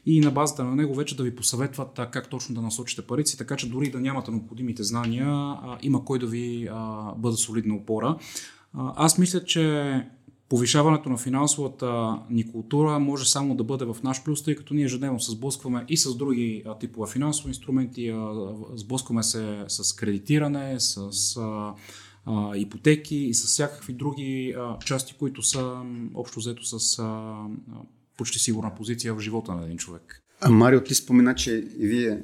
и 0.06 0.20
на 0.20 0.30
базата 0.30 0.64
на 0.64 0.76
него 0.76 0.94
вече 0.94 1.16
да 1.16 1.22
ви 1.22 1.36
посъветват 1.36 2.00
как 2.12 2.28
точно 2.28 2.54
да 2.54 2.62
насочите 2.62 3.02
парици, 3.02 3.38
така 3.38 3.56
че 3.56 3.70
дори 3.70 3.90
да 3.90 4.00
нямате 4.00 4.30
необходимите 4.30 4.82
знания, 4.82 5.56
има 5.82 6.04
кой 6.04 6.18
да 6.18 6.26
ви 6.26 6.68
бъде 7.16 7.36
солидна 7.36 7.74
опора. 7.74 8.16
Аз 8.74 9.18
мисля, 9.18 9.44
че 9.44 10.06
повишаването 10.50 11.08
на 11.08 11.16
финансовата 11.16 12.18
ни 12.30 12.52
култура 12.52 12.98
може 12.98 13.30
само 13.30 13.56
да 13.56 13.64
бъде 13.64 13.84
в 13.84 13.96
наш 14.02 14.24
плюс, 14.24 14.42
тъй 14.42 14.54
като 14.54 14.74
ние 14.74 14.84
ежедневно 14.84 15.20
се 15.20 15.32
сблъскваме 15.32 15.84
и 15.88 15.96
с 15.96 16.16
други 16.16 16.64
типове 16.80 17.12
финансови 17.12 17.48
инструменти, 17.48 18.14
сблъскваме 18.74 19.22
се 19.22 19.64
с 19.68 19.92
кредитиране, 19.92 20.74
с 20.78 21.36
а, 21.36 22.56
ипотеки 22.56 23.16
и 23.16 23.34
с 23.34 23.46
всякакви 23.46 23.92
други 23.92 24.54
а, 24.58 24.78
части, 24.78 25.14
които 25.18 25.42
са 25.42 25.82
общо 26.14 26.40
взето 26.40 26.64
с 26.64 26.98
а, 26.98 27.34
почти 28.16 28.38
сигурна 28.38 28.74
позиция 28.74 29.14
в 29.14 29.20
живота 29.20 29.54
на 29.54 29.64
един 29.64 29.78
човек. 29.78 30.22
А 30.40 30.50
Марио, 30.50 30.80
ти 30.80 30.94
спомена, 30.94 31.34
че 31.34 31.52
и 31.78 31.86
вие 31.86 32.22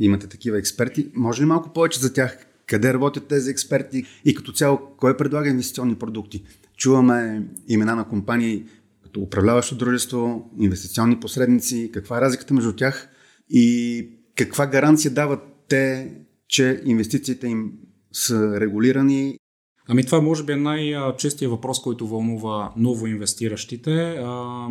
имате 0.00 0.26
такива 0.26 0.58
експерти. 0.58 1.10
Може 1.14 1.42
ли 1.42 1.46
малко 1.46 1.72
повече 1.72 2.00
за 2.00 2.12
тях? 2.12 2.46
Къде 2.66 2.94
работят 2.94 3.26
тези 3.26 3.50
експерти 3.50 4.04
и 4.24 4.34
като 4.34 4.52
цяло 4.52 4.78
кой 4.96 5.16
предлага 5.16 5.48
инвестиционни 5.48 5.94
продукти? 5.94 6.44
Чуваме 6.80 7.42
имена 7.68 7.96
на 7.96 8.08
компании 8.08 8.64
като 9.02 9.20
управляващо 9.20 9.74
дружество, 9.74 10.50
инвестиционни 10.60 11.20
посредници, 11.20 11.90
каква 11.92 12.18
е 12.18 12.20
разликата 12.20 12.54
между 12.54 12.72
тях 12.72 13.08
и 13.50 14.08
каква 14.36 14.66
гаранция 14.66 15.10
дават 15.10 15.40
те, 15.68 16.14
че 16.48 16.82
инвестициите 16.84 17.46
им 17.48 17.72
са 18.12 18.60
регулирани 18.60 19.36
Ами 19.92 20.06
това 20.06 20.20
може 20.20 20.44
би 20.44 20.52
е 20.52 20.56
най-честия 20.56 21.50
въпрос, 21.50 21.82
който 21.82 22.06
вълнува 22.06 22.72
ново 22.76 23.06
инвестиращите. 23.06 24.22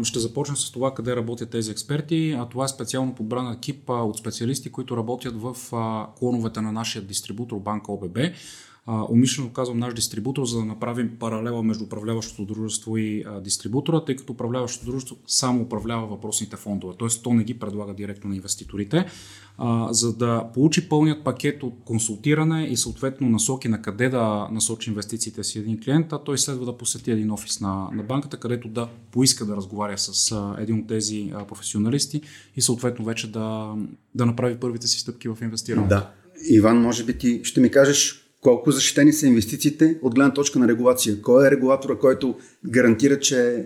Ще 0.04 0.20
започнем 0.20 0.56
с 0.56 0.72
това 0.72 0.94
къде 0.94 1.16
работят 1.16 1.50
тези 1.50 1.72
експерти. 1.72 2.36
А 2.40 2.46
това 2.46 2.66
е 2.66 2.68
специално 2.68 3.16
подбран 3.16 3.54
екип 3.54 3.90
от 3.90 4.18
специалисти, 4.18 4.72
които 4.72 4.98
работят 4.98 5.36
в 5.42 5.56
клоновете 6.20 6.62
на 6.62 6.72
нашия 6.72 7.02
дистрибутор 7.02 7.60
банка 7.60 7.92
ОББ. 7.92 8.18
А, 8.92 9.06
умишлено 9.10 9.50
казвам 9.50 9.80
наш 9.80 9.94
дистрибутор, 9.94 10.46
за 10.46 10.58
да 10.58 10.66
направим 10.66 11.12
паралела 11.20 11.64
между 11.64 11.84
управляващото 11.84 12.46
дружество 12.54 12.98
и 12.98 13.24
а, 13.28 13.42
дистрибутора, 13.42 14.06
тъй 14.06 14.16
като 14.16 14.34
управляващото 14.34 14.92
дружество 14.92 15.18
само 15.28 15.62
управлява 15.62 16.08
въпросните 16.08 16.56
фондове, 16.56 16.94
т.е. 17.00 17.08
то 17.24 17.34
не 17.34 17.44
ги 17.44 17.60
предлага 17.60 17.94
директно 17.94 18.30
на 18.30 18.36
инвеститорите. 18.36 19.06
А, 19.58 19.94
за 19.94 20.14
да 20.14 20.50
получи 20.54 20.90
пълният 20.90 21.24
пакет 21.24 21.64
от 21.64 21.74
консултиране 21.86 22.68
и 22.68 22.78
съответно 22.78 23.30
насоки 23.30 23.68
на 23.68 23.82
къде 23.82 24.10
да 24.10 24.48
насочи 24.52 24.90
инвестициите 24.90 25.44
си 25.44 25.60
един 25.60 25.80
клиент, 25.80 26.14
а 26.14 26.24
той 26.24 26.38
следва 26.38 26.66
да 26.66 26.78
посети 26.78 27.12
един 27.12 27.32
офис 27.32 27.62
на, 27.62 27.90
на 27.94 28.04
банката, 28.04 28.38
където 28.38 28.68
да 28.68 28.90
поиска 29.12 29.46
да 29.46 29.56
разговаря 29.56 29.98
с 29.98 30.32
а, 30.32 30.56
един 30.60 30.80
от 30.80 30.88
тези 30.88 31.32
а, 31.36 31.46
професионалисти 31.46 32.22
и 32.56 32.62
съответно 32.62 33.06
вече 33.06 33.32
да, 33.32 33.76
да 34.16 34.26
направи 34.26 34.56
първите 34.60 34.88
си 34.88 35.00
стъпки 35.00 35.28
в 35.28 35.38
инвестиране. 35.42 35.88
Да. 35.88 36.10
Иван, 36.50 36.82
може 36.82 37.04
би 37.04 37.18
ти 37.18 37.42
ще 37.44 37.62
ми 37.62 37.72
кажеш 37.72 38.29
колко 38.42 38.72
защитени 38.72 39.14
са 39.14 39.28
инвестициите 39.28 39.98
от 40.02 40.16
гледна 40.16 40.34
точка 40.34 40.60
на 40.60 40.68
регулация. 40.68 41.22
Кой 41.22 41.48
е 41.48 41.52
регулатора, 41.52 41.96
който 41.96 42.36
гарантира, 42.66 43.20
че 43.20 43.66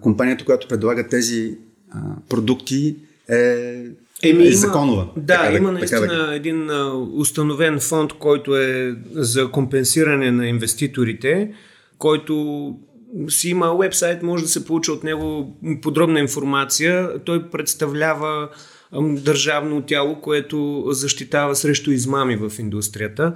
компанията, 0.00 0.44
която 0.44 0.68
предлага 0.68 1.08
тези 1.08 1.58
а, 1.90 1.98
продукти 2.28 2.96
е 3.28 3.84
Еми, 4.22 4.48
е 4.48 4.52
законова. 4.52 5.08
Да, 5.16 5.42
така, 5.42 5.56
има 5.56 5.72
наистина 5.72 6.00
така, 6.00 6.34
един 6.34 6.70
а, 6.70 6.92
установен 7.14 7.80
фонд, 7.80 8.12
който 8.12 8.56
е 8.56 8.96
за 9.12 9.50
компенсиране 9.50 10.30
на 10.30 10.46
инвеститорите, 10.46 11.54
който 11.98 12.74
си 13.28 13.48
има 13.48 13.76
вебсайт, 13.76 14.22
може 14.22 14.44
да 14.44 14.48
се 14.48 14.64
получи 14.64 14.90
от 14.90 15.04
него 15.04 15.56
подробна 15.82 16.20
информация. 16.20 17.10
Той 17.24 17.50
представлява 17.50 18.48
държавно 19.02 19.82
тяло, 19.82 20.20
което 20.20 20.84
защитава 20.90 21.54
срещу 21.54 21.90
измами 21.90 22.36
в 22.36 22.52
индустрията. 22.58 23.32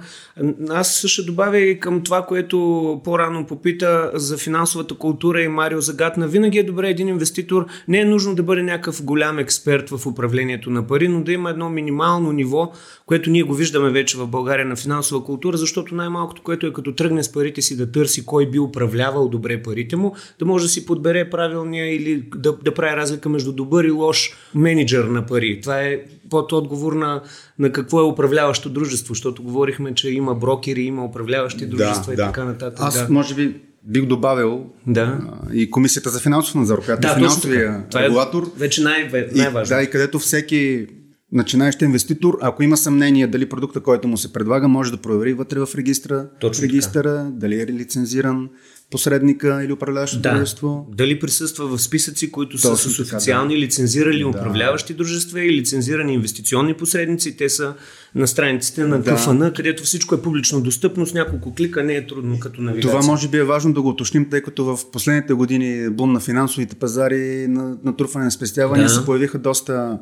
Аз 0.69 1.05
ще 1.07 1.23
добавя 1.23 1.59
и 1.59 1.79
към 1.79 2.03
това, 2.03 2.25
което 2.25 3.01
по-рано 3.03 3.47
попита 3.47 4.11
за 4.13 4.37
финансовата 4.37 4.95
култура 4.95 5.41
и 5.41 5.47
Марио 5.47 5.81
Загатна. 5.81 6.27
Винаги 6.27 6.57
е 6.57 6.63
добре 6.63 6.89
един 6.89 7.07
инвеститор, 7.07 7.65
не 7.87 7.99
е 7.99 8.05
нужно 8.05 8.35
да 8.35 8.43
бъде 8.43 8.63
някакъв 8.63 9.03
голям 9.03 9.39
експерт 9.39 9.89
в 9.89 10.05
управлението 10.05 10.69
на 10.69 10.87
пари, 10.87 11.07
но 11.07 11.23
да 11.23 11.31
има 11.31 11.49
едно 11.49 11.69
минимално 11.69 12.31
ниво, 12.31 12.71
което 13.05 13.29
ние 13.29 13.43
го 13.43 13.53
виждаме 13.53 13.89
вече 13.89 14.17
в 14.17 14.27
България 14.27 14.65
на 14.65 14.75
финансова 14.75 15.23
култура, 15.23 15.57
защото 15.57 15.95
най-малкото, 15.95 16.41
което 16.41 16.67
е 16.67 16.73
като 16.73 16.95
тръгне 16.95 17.23
с 17.23 17.31
парите 17.31 17.61
си 17.61 17.77
да 17.77 17.91
търси 17.91 18.25
кой 18.25 18.49
би 18.49 18.59
управлявал 18.59 19.29
добре 19.29 19.63
парите 19.63 19.95
му, 19.95 20.15
да 20.39 20.45
може 20.45 20.65
да 20.65 20.69
си 20.69 20.85
подбере 20.85 21.29
правилния 21.29 21.95
или 21.95 22.23
да, 22.35 22.53
да 22.63 22.73
прави 22.73 22.95
разлика 22.95 23.29
между 23.29 23.51
добър 23.51 23.83
и 23.83 23.91
лош 23.91 24.37
менеджер 24.55 25.03
на 25.03 25.25
пари. 25.25 25.48
Това 25.61 25.81
е 25.81 25.99
под 26.29 26.51
отговор 26.51 26.93
на, 26.93 27.21
на 27.59 27.71
какво 27.71 27.99
е 27.99 28.03
управляващо 28.03 28.69
дружество, 28.69 29.13
защото 29.13 29.43
говорихме, 29.43 29.95
че 29.95 30.09
има 30.09 30.35
брокери, 30.35 30.81
има 30.81 31.05
управляващи 31.05 31.65
дружества 31.65 32.05
да, 32.05 32.13
и 32.13 32.15
да. 32.15 32.25
така 32.25 32.43
нататък. 32.43 32.79
Аз 32.81 33.07
да. 33.07 33.13
може 33.13 33.35
би 33.35 33.55
бих 33.83 34.05
добавил 34.05 34.65
да. 34.87 35.01
а, 35.01 35.53
и 35.53 35.71
Комисията 35.71 36.09
за 36.09 36.19
финансов 36.19 36.55
надзор, 36.55 36.85
която 36.85 37.01
да, 37.01 37.11
е 37.11 37.15
финансовия 37.15 37.83
е 37.95 37.99
регулатор. 37.99 38.43
Е 38.43 38.59
вече 38.59 38.83
най- 38.83 39.09
най-важно. 39.35 39.75
И, 39.75 39.77
да, 39.77 39.83
и 39.83 39.89
където 39.89 40.19
всеки 40.19 40.87
начинаещ 41.31 41.81
инвеститор, 41.81 42.37
ако 42.41 42.63
има 42.63 42.77
съмнение 42.77 43.27
дали 43.27 43.49
продукта, 43.49 43.79
който 43.79 44.07
му 44.07 44.17
се 44.17 44.33
предлага, 44.33 44.67
може 44.67 44.91
да 44.91 44.97
провери 44.97 45.33
вътре 45.33 45.59
в 45.59 45.69
регистра, 45.75 46.27
Точно 46.39 46.63
регистъра, 46.63 47.15
така. 47.15 47.29
дали 47.31 47.61
е 47.61 47.67
лицензиран 47.67 48.49
посредника 48.91 49.63
или 49.63 49.73
управляващо 49.73 50.19
да. 50.19 50.33
дружество. 50.33 50.87
Дали 50.97 51.19
присъства 51.19 51.67
в 51.67 51.81
списъци, 51.81 52.31
които 52.31 52.51
Точно 52.61 52.77
са 52.77 52.89
с 52.89 52.99
официални 52.99 53.53
да. 53.53 53.61
лицензирали 53.61 54.19
да. 54.19 54.27
управляващи 54.27 54.93
дружества 54.93 55.41
и 55.41 55.53
лицензирани 55.53 56.13
инвестиционни 56.13 56.73
посредници. 56.73 57.37
Те 57.37 57.49
са 57.49 57.73
на 58.15 58.27
страниците 58.27 58.83
на 58.83 59.01
да. 59.01 59.15
КФН, 59.15 59.43
където 59.55 59.83
всичко 59.83 60.15
е 60.15 60.21
публично 60.21 60.61
достъпно, 60.61 61.05
с 61.05 61.13
няколко 61.13 61.55
клика 61.55 61.83
не 61.83 61.95
е 61.95 62.07
трудно 62.07 62.39
като 62.39 62.61
навигация. 62.61 62.91
Това 62.91 63.11
може 63.11 63.27
би 63.27 63.37
е 63.37 63.43
важно 63.43 63.73
да 63.73 63.81
го 63.81 63.89
уточним, 63.89 64.29
тъй 64.29 64.41
като 64.41 64.65
в 64.65 64.91
последните 64.91 65.33
години 65.33 65.89
бум 65.89 66.13
на 66.13 66.19
финансовите 66.19 66.75
пазари, 66.75 67.47
на 67.47 67.77
натрупване 67.83 68.25
на 68.25 68.31
спестявания 68.31 68.87
да. 68.87 68.93
се 68.93 69.05
появиха 69.05 69.39
доста... 69.39 69.99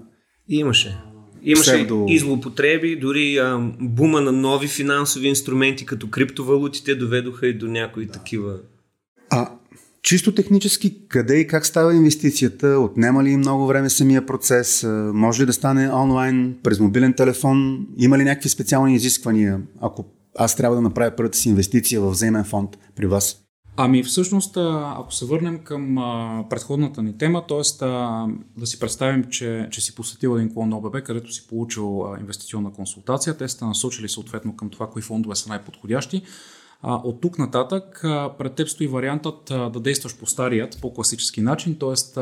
Имаше. 0.50 0.98
Имаше 1.44 1.72
псевдо... 1.72 2.06
и 2.10 2.20
злоупотреби, 2.20 2.96
дори 2.96 3.38
а, 3.38 3.72
бума 3.80 4.22
на 4.22 4.32
нови 4.32 4.68
финансови 4.68 5.28
инструменти, 5.28 5.86
като 5.86 6.10
криптовалутите, 6.10 6.96
доведоха 6.96 7.48
и 7.48 7.54
до 7.54 7.68
някои 7.68 8.08
такива. 8.08 8.56
Чисто 10.08 10.36
технически, 10.36 11.08
къде 11.08 11.40
и 11.40 11.48
как 11.48 11.66
става 11.66 11.96
инвестицията? 11.96 12.68
Отнема 12.68 13.24
ли 13.24 13.38
много 13.38 13.68
време 13.68 13.90
самия 13.90 14.26
процес? 14.26 14.86
Може 15.14 15.42
ли 15.42 15.46
да 15.46 15.54
стане 15.54 15.94
онлайн, 15.94 16.58
през 16.64 16.80
мобилен 16.80 17.14
телефон? 17.14 17.88
Има 17.98 18.18
ли 18.18 18.24
някакви 18.24 18.50
специални 18.50 18.96
изисквания, 18.96 19.62
ако 19.82 20.06
аз 20.38 20.56
трябва 20.56 20.76
да 20.76 20.82
направя 20.82 21.16
първата 21.18 21.38
си 21.38 21.50
инвестиция 21.50 22.02
в 22.02 22.10
взаимен 22.10 22.44
фонд 22.44 22.78
при 22.96 23.06
вас? 23.06 23.42
Ами 23.78 24.04
всъщност, 24.04 24.58
ако 24.98 25.14
се 25.14 25.26
върнем 25.26 25.60
към 25.60 25.96
предходната 26.50 27.04
ни 27.04 27.18
тема, 27.18 27.44
т.е. 27.48 27.86
да 28.58 28.66
си 28.66 28.80
представим, 28.80 29.24
че, 29.24 29.68
че 29.72 29.82
си 29.82 29.96
посетил 29.96 30.36
един 30.38 30.54
клон 30.54 30.70
на 30.70 30.78
ОББ, 30.78 31.04
където 31.04 31.34
си 31.34 31.48
получил 31.48 32.06
инвестиционна 32.20 32.72
консултация, 32.72 33.38
те 33.38 33.48
сте 33.48 33.66
насочили 33.66 34.10
съответно 34.10 34.56
към 34.56 34.70
това, 34.70 34.90
кои 34.90 35.02
фондове 35.02 35.36
са 35.36 35.50
най-подходящи. 35.50 36.22
А, 36.82 36.96
от 36.96 37.22
тук 37.22 37.38
нататък 37.38 38.02
а, 38.04 38.34
пред 38.38 38.54
теб 38.54 38.70
стои 38.70 38.88
вариантът 38.88 39.52
а, 39.52 39.70
да 39.70 39.80
действаш 39.80 40.18
по 40.18 40.26
старият, 40.26 40.78
по-класически 40.82 41.42
начин, 41.42 41.80
т.е. 41.80 42.20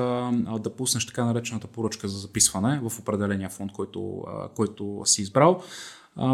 да 0.59 0.69
пуснеш 0.77 1.05
така 1.05 1.25
наречената 1.25 1.67
поръчка 1.67 2.07
за 2.07 2.17
записване 2.17 2.79
в 2.89 2.99
определения 2.99 3.49
фонд, 3.49 3.71
който, 3.71 4.23
а, 4.27 4.47
който 4.47 5.01
си 5.05 5.21
избрал. 5.21 5.61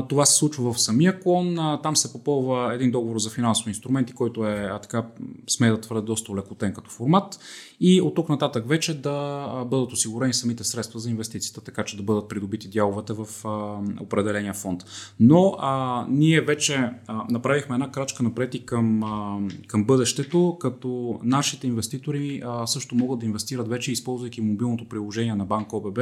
Това 0.09 0.25
се 0.25 0.35
случва 0.35 0.73
в 0.73 0.81
самия 0.81 1.19
клон. 1.19 1.79
Там 1.83 1.95
се 1.95 2.11
попълва 2.11 2.73
един 2.73 2.91
договор 2.91 3.19
за 3.19 3.29
финансови 3.29 3.69
инструменти, 3.69 4.13
който 4.13 4.47
е, 4.47 4.69
а, 4.71 4.79
така, 4.79 5.05
сме 5.49 5.69
да 5.69 5.81
твърде 5.81 6.05
доста 6.05 6.35
лекотен 6.35 6.73
като 6.73 6.89
формат. 6.89 7.39
И 7.79 8.01
от 8.01 8.15
тук 8.15 8.29
нататък 8.29 8.67
вече 8.67 9.01
да 9.01 9.47
бъдат 9.65 9.91
осигурени 9.91 10.33
самите 10.33 10.63
средства 10.63 10.99
за 10.99 11.09
инвестицията, 11.09 11.61
така 11.61 11.83
че 11.83 11.97
да 11.97 12.03
бъдат 12.03 12.29
придобити 12.29 12.67
дяловете 12.67 13.13
в 13.13 13.27
а, 13.45 13.79
определения 14.03 14.53
фонд. 14.53 14.83
Но 15.19 15.55
а, 15.59 16.05
ние 16.09 16.41
вече 16.41 16.89
а, 17.07 17.25
направихме 17.29 17.75
една 17.75 17.91
крачка 17.91 18.23
напред 18.23 18.55
и 18.55 18.65
към, 18.65 19.03
а, 19.03 19.39
към 19.67 19.83
бъдещето, 19.83 20.57
като 20.59 21.19
нашите 21.23 21.67
инвеститори 21.67 22.41
а, 22.45 22.67
също 22.67 22.95
могат 22.95 23.19
да 23.19 23.25
инвестират 23.25 23.67
вече, 23.67 23.91
използвайки 23.91 24.41
мобилното 24.41 24.89
приложение 24.89 25.35
на 25.35 25.45
Банк 25.45 25.73
ОББ, 25.73 25.99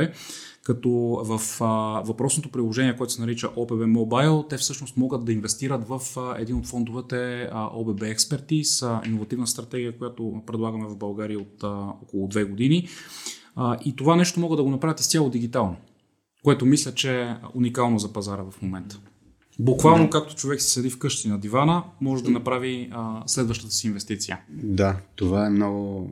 като 0.64 0.90
в 1.24 1.42
а, 1.62 1.66
въпросното 2.06 2.50
приложение, 2.50 2.96
което 2.96 3.14
се 3.14 3.22
нарича 3.22 3.50
OBB 3.70 3.98
Mobile, 3.98 4.50
те 4.50 4.58
всъщност 4.58 4.98
могат 4.98 5.26
да 5.26 5.34
инвестират 5.34 5.88
в 5.88 6.02
един 6.38 6.56
от 6.56 6.68
фондовете 6.68 7.50
OBB 7.54 8.16
Expertise, 8.16 9.08
иновативна 9.08 9.48
стратегия, 9.48 9.98
която 9.98 10.42
предлагаме 10.48 10.88
в 10.88 10.98
България 10.98 11.40
от 11.40 11.64
около 12.04 12.28
две 12.28 12.44
години. 12.44 12.88
И 13.86 13.96
това 13.96 14.16
нещо 14.16 14.40
могат 14.40 14.58
да 14.58 14.64
го 14.64 14.70
направят 14.70 15.00
изцяло 15.00 15.30
дигитално, 15.30 15.76
което 16.44 16.66
мисля, 16.66 16.94
че 16.94 17.22
е 17.22 17.36
уникално 17.54 18.00
за 18.00 18.14
пазара 18.14 18.44
в 18.52 18.62
момента. 18.62 19.00
Буквално, 19.60 20.10
както 20.10 20.36
човек 20.36 20.62
си 20.62 20.70
седи 20.70 20.90
вкъщи 20.90 21.28
на 21.28 21.40
дивана, 21.40 21.84
може 22.02 22.24
да 22.24 22.32
направи 22.32 22.90
а, 22.92 23.24
следващата 23.26 23.74
си 23.74 23.88
инвестиция. 23.88 24.40
Да, 24.50 24.98
това 25.16 25.46
е 25.46 25.50
много 25.50 26.12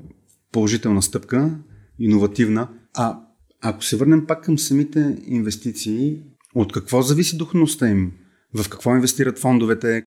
положителна 0.52 1.02
стъпка, 1.02 1.58
иновативна. 2.00 2.68
А 2.96 3.20
ако 3.62 3.84
се 3.84 3.98
върнем 3.98 4.26
пак 4.26 4.44
към 4.44 4.60
самите 4.60 5.18
инвестиции, 5.26 6.20
от 6.62 6.74
какво 6.74 7.02
зависи 7.02 7.38
доходността 7.38 7.88
им? 7.88 8.12
В 8.54 8.70
какво 8.70 8.96
инвестират 8.96 9.40
фондовете? 9.40 10.04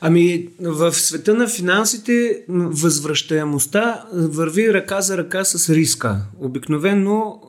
Ами, 0.00 0.48
в 0.60 0.92
света 0.92 1.34
на 1.34 1.48
финансите 1.48 2.44
възвръщаемостта 2.48 4.04
върви 4.12 4.72
ръка 4.72 5.00
за 5.00 5.18
ръка 5.18 5.44
с 5.44 5.70
риска. 5.70 6.16
Обикновено, 6.38 7.40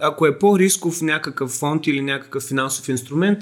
ако 0.00 0.26
е 0.26 0.38
по-рисков 0.38 1.02
някакъв 1.02 1.50
фонд 1.50 1.86
или 1.86 2.00
някакъв 2.00 2.42
финансов 2.42 2.88
инструмент, 2.88 3.38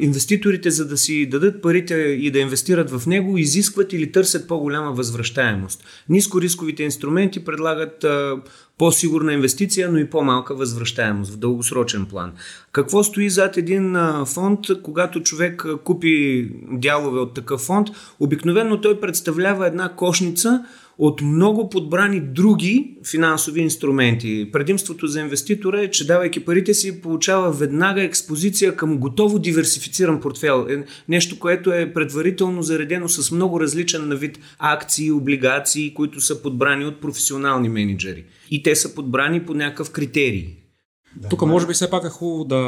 инвеститорите, 0.00 0.70
за 0.70 0.88
да 0.88 0.96
си 0.96 1.26
дадат 1.26 1.62
парите 1.62 1.94
и 1.94 2.30
да 2.30 2.38
инвестират 2.38 2.90
в 2.90 3.06
него, 3.06 3.38
изискват 3.38 3.92
или 3.92 4.12
търсят 4.12 4.48
по-голяма 4.48 4.92
възвръщаемост. 4.92 5.84
Нискорисковите 6.08 6.82
инструменти 6.82 7.44
предлагат 7.44 8.04
по-сигурна 8.78 9.32
инвестиция, 9.32 9.92
но 9.92 9.98
и 9.98 10.10
по-малка 10.10 10.54
възвръщаемост 10.54 11.32
в 11.32 11.36
дългосрочен 11.36 12.06
план. 12.06 12.32
Какво 12.72 13.04
стои 13.04 13.30
зад 13.30 13.56
един 13.56 13.96
фонд, 14.26 14.60
когато 14.82 15.22
човек 15.22 15.66
купи 15.84 16.48
дялове 16.72 17.20
от 17.20 17.34
такъв 17.34 17.60
фонд? 17.60 17.88
Обикновено 18.20 18.80
той 18.80 19.00
представлява 19.00 19.66
една 19.66 19.88
кошница, 19.88 20.64
от 21.00 21.20
много 21.22 21.68
подбрани 21.68 22.20
други 22.20 22.96
финансови 23.10 23.60
инструменти. 23.60 24.48
Предимството 24.52 25.06
за 25.06 25.20
инвеститора 25.20 25.82
е, 25.82 25.90
че 25.90 26.06
давайки 26.06 26.44
парите 26.44 26.74
си, 26.74 27.00
получава 27.00 27.52
веднага 27.52 28.02
експозиция 28.02 28.76
към 28.76 28.98
готово 28.98 29.38
диверсифициран 29.38 30.20
портфел. 30.20 30.66
Е, 30.70 30.84
нещо, 31.08 31.38
което 31.38 31.72
е 31.72 31.92
предварително 31.92 32.62
заредено 32.62 33.08
с 33.08 33.30
много 33.30 33.60
различен 33.60 34.08
на 34.08 34.16
вид 34.16 34.38
акции, 34.58 35.10
облигации, 35.10 35.94
които 35.94 36.20
са 36.20 36.42
подбрани 36.42 36.84
от 36.84 37.00
професионални 37.00 37.68
менеджери. 37.68 38.24
И 38.50 38.62
те 38.62 38.76
са 38.76 38.94
подбрани 38.94 39.40
по 39.40 39.54
някакъв 39.54 39.90
критерий. 39.90 40.59
Да, 41.16 41.28
Тук 41.28 41.46
може 41.46 41.66
би 41.66 41.72
все 41.72 41.90
пак 41.90 42.04
е 42.04 42.08
хубаво 42.08 42.44
да, 42.44 42.60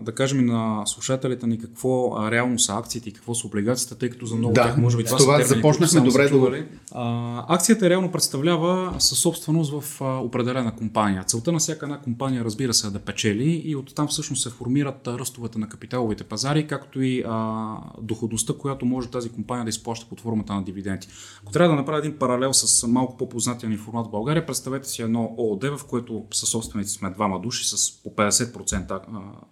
да 0.00 0.12
кажем 0.14 0.46
на 0.46 0.82
слушателите 0.86 1.46
ни 1.46 1.58
какво 1.58 2.16
реално 2.30 2.58
са 2.58 2.74
акциите 2.74 3.08
и 3.08 3.12
какво 3.12 3.34
са 3.34 3.46
облигациите, 3.46 3.94
тъй 3.94 4.10
като 4.10 4.26
за 4.26 4.36
много 4.36 4.54
да, 4.54 4.62
тях 4.62 4.76
може 4.76 4.96
би 4.96 5.04
това, 5.04 5.18
това 5.18 5.40
са 5.40 5.54
започнахме 5.54 6.00
добре 6.00 6.28
да 6.28 6.64
а, 6.92 7.54
Акцията 7.54 7.90
реално 7.90 8.12
представлява 8.12 8.94
със 8.98 9.18
собственост 9.18 9.80
в 9.80 10.00
а, 10.00 10.18
определена 10.18 10.76
компания. 10.76 11.24
Целта 11.24 11.52
на 11.52 11.58
всяка 11.58 11.86
една 11.86 11.98
компания, 11.98 12.44
разбира 12.44 12.74
се, 12.74 12.86
е 12.86 12.90
да 12.90 12.98
печели 12.98 13.62
и 13.64 13.76
оттам 13.76 14.08
всъщност 14.08 14.42
се 14.42 14.50
формират 14.50 15.08
ръстовете 15.08 15.58
на 15.58 15.68
капиталовите 15.68 16.24
пазари, 16.24 16.66
както 16.66 17.02
и 17.02 17.24
а, 17.26 17.76
доходността, 18.00 18.52
която 18.58 18.86
може 18.86 19.08
тази 19.08 19.28
компания 19.28 19.64
да 19.64 19.68
изплаща 19.68 20.06
под 20.08 20.20
формата 20.20 20.54
на 20.54 20.64
дивиденти. 20.64 21.08
Ако 21.42 21.52
трябва 21.52 21.74
да 21.74 21.80
направя 21.80 21.98
един 21.98 22.18
паралел 22.18 22.52
с 22.52 22.86
малко 22.86 23.16
по-познатия 23.16 23.70
ни 23.70 23.76
формат 23.76 24.06
в 24.06 24.10
България, 24.10 24.46
представете 24.46 24.88
си 24.88 25.02
едно 25.02 25.34
ООД, 25.38 25.78
в 25.78 25.84
което 25.84 26.24
със 26.30 26.48
собственици 26.48 26.92
сме 26.92 27.13
двама 27.14 27.40
души 27.40 27.68
с 27.68 28.02
по 28.02 28.10
50% 28.10 29.00